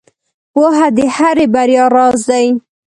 [0.53, 2.47] •پوهه د هرې بریا راز دی.